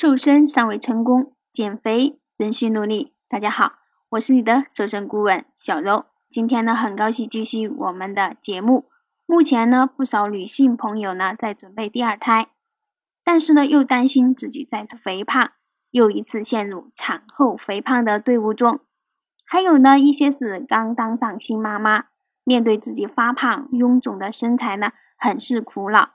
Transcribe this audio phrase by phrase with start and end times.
[0.00, 3.14] 瘦身尚未成功，减肥仍需努力。
[3.28, 3.72] 大家好，
[4.10, 6.04] 我是你的瘦身顾问小柔。
[6.30, 8.88] 今天呢，很高兴继续我们的节目。
[9.26, 12.46] 目前呢，不少女性朋友呢在准备第二胎，
[13.24, 15.50] 但是呢又担心自己再次肥胖，
[15.90, 18.78] 又一次陷入产后肥胖的队伍中。
[19.44, 22.04] 还有呢一些是刚当上新妈妈，
[22.44, 26.10] 面对自己发胖臃肿的身材呢，很是苦恼。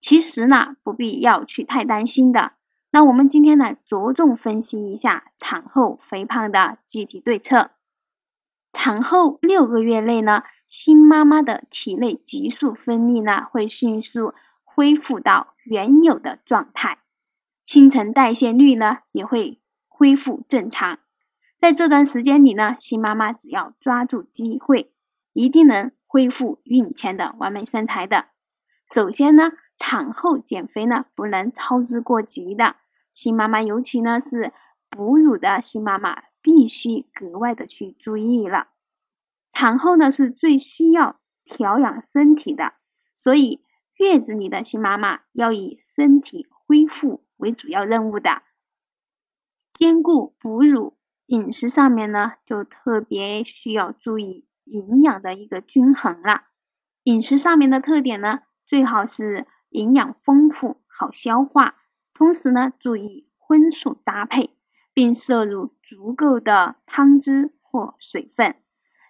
[0.00, 2.52] 其实呢，不必要去太担心的。
[2.94, 7.70] 那我们今天呢，着重分析一下产后肥胖的具体对策。
[8.70, 16.98] 产后六个月内呢，新妈妈的体内激素分泌呢会迅速恢复到原有的状态，
[17.64, 20.98] 新陈代谢率呢也会恢复正常。
[21.56, 24.92] 在这段时间里呢，新妈妈只要抓住机会，
[25.32, 28.26] 一定能恢复孕前的完美身材的。
[28.86, 32.76] 首先呢，产后减肥呢不能操之过急的。
[33.12, 34.52] 新妈妈，尤其呢是
[34.88, 38.68] 哺乳的新妈妈，必须格外的去注意了。
[39.50, 42.72] 产后呢是最需要调养身体的，
[43.14, 43.62] 所以
[43.96, 48.42] 月子里的新妈妈要以身体恢复为主要任务的，
[49.74, 56.44] 兼顾哺乳，饮食上面呢就特别需要注意营养的一个均衡了。
[57.04, 61.76] 饮食上面的特点呢，最好是营养丰富，好消化。
[62.14, 64.50] 同时呢，注意荤素搭配，
[64.92, 68.54] 并摄入足够的汤汁或水分。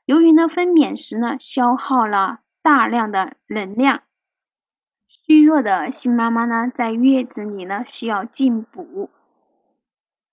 [0.04, 4.02] 由于呢分娩时呢消耗了大量的能量，
[5.06, 9.10] 虚弱的新妈妈呢在月子里呢需要进补，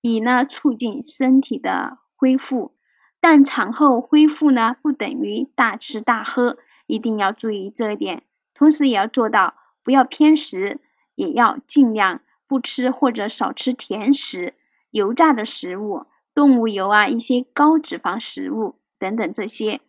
[0.02, 2.76] 以呢促进身体的恢复。
[3.22, 8.24] 但产后恢复呢不等于大吃大喝，一定要注意这一点。
[8.54, 10.80] 同时也要做到不要偏食，
[11.16, 12.22] 也要尽量。
[12.50, 14.56] 不吃或者少吃甜食、
[14.90, 19.82] 油炸的食物、动物油啊，一些高脂肪食物等等这些。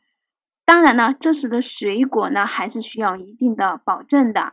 [0.67, 4.53] 当然呢，这时的水果呢还是需要一定的保证的，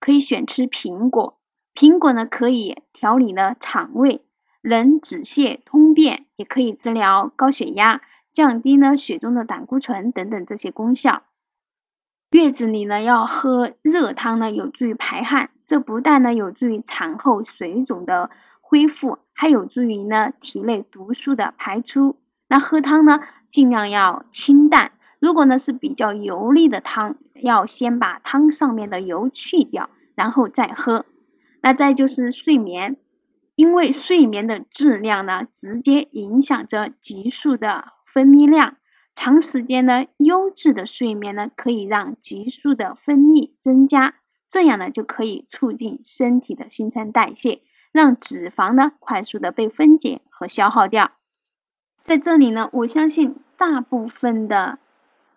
[0.00, 1.38] 可以选吃苹果。
[1.74, 4.24] 苹果呢可以调理呢肠胃，
[4.62, 8.00] 能止泻通便，也可以治疗高血压，
[8.32, 11.24] 降低呢血中的胆固醇等等这些功效。
[12.30, 15.50] 月子里呢要喝热汤呢，有助于排汗。
[15.68, 18.30] 这不但呢有助于产后水肿的
[18.62, 22.16] 恢复，还有助于呢体内毒素的排出。
[22.48, 23.20] 那喝汤呢，
[23.50, 24.92] 尽量要清淡。
[25.20, 31.04] 如果呢是比较油腻的汤，要先把汤上面的油去掉，然后再喝。
[31.60, 32.96] 那再就是睡眠，
[33.54, 38.76] 因为睡眠的质量呢，直接影响着激素的分泌量。
[39.14, 44.14] 长时间呢优质的睡眠呢，可以让激素的分泌增加。
[44.48, 47.60] 这样呢，就可以促进身体的新陈代谢，
[47.92, 51.12] 让脂肪呢快速的被分解和消耗掉。
[52.02, 54.78] 在这里呢，我相信大部分的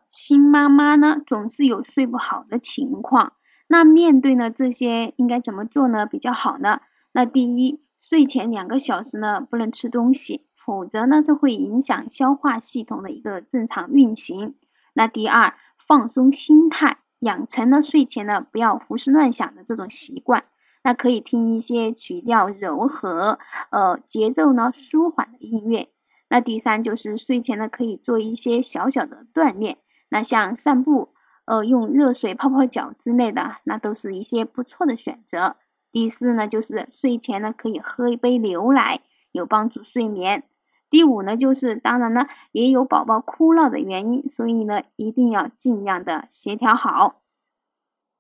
[0.10, 3.34] 新妈妈呢，总是有睡不好的情况。
[3.68, 6.80] 那面对呢这些，应该怎么做呢比较好呢？
[7.12, 14.56] 那第一，睡前两个小时呢不能吃东西，否则呢这会影响消化系统的一个正常运行。
[14.94, 17.01] 那第二，放松心态。
[17.22, 20.44] 养成了睡前呢不要胡思乱想的这种习惯，
[20.84, 23.40] 那可以听一些曲调柔和、
[23.72, 25.90] 呃节奏呢舒缓的音乐。
[26.30, 29.78] 那第三就是睡前呢可以做一些小小的锻炼，
[30.10, 31.10] 那像散步、
[31.46, 35.56] 呃用热水泡泡脚之类的，那都是一些不错的选择。
[35.92, 39.02] 第四呢就是睡前呢可以喝一杯牛奶，
[39.32, 40.44] 有帮助睡眠。
[40.92, 47.22] 第五呢，就是当然呢，也有宝宝哭闹的原因，所以呢，一定要尽量的协调好。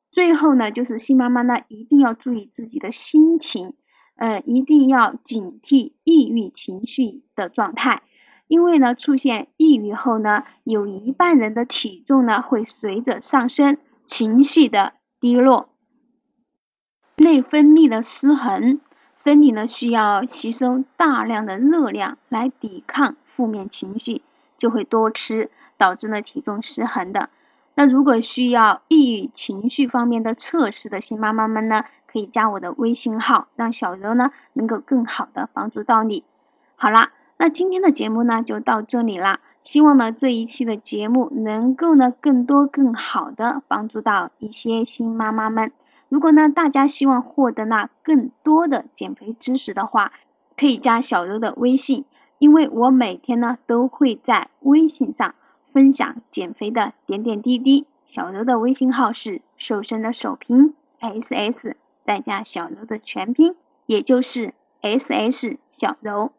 [0.09, 3.73] 最后呢，就是新妈妈呢，一定要注意自己的心情，
[4.15, 8.03] 呃，一定要警惕抑郁情绪的状态，
[8.47, 15.69] 因为呢，出现抑郁后呢，有一半人的体重呢会随着上升，情绪的低落，
[17.17, 18.79] 内分泌的失衡。
[19.23, 24.23] 身体呢需要吸收大量的热量来抵抗负面情绪，
[24.57, 27.29] 就会多吃，导致呢体重失衡的。
[27.75, 36.23] 那如果需要抑郁情绪方面的测试的新妈妈们呢，可以加我的微信号，让小柔呢能够更好的帮助到你。
[36.75, 39.39] 好啦，那今天的节目呢就到这里啦。
[39.61, 45.71] 希望呢这一期的节目能够呢更多更好的帮助到一些新妈妈们。
[46.11, 50.11] 如果呢，大家希望获得那更多的减肥知识的话，
[50.57, 52.03] 可以加小柔的微信，
[52.37, 55.33] 因为我每天呢都会在微信上
[55.71, 57.87] 分享减肥的点点滴滴。
[58.05, 63.55] 小柔的微信号是瘦身的首拼 S S 再加小柔的全拼，
[63.85, 66.33] 也就是 S S 小柔。